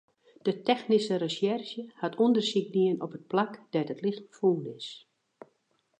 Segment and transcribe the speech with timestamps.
[0.45, 4.87] De technyske resjerzje hat ûndersyk dien op it plak dêr't it lichem fûn is.